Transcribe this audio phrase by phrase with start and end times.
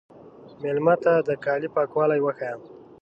[0.61, 2.53] مېلمه ته د کالي پاکوالی وښیه.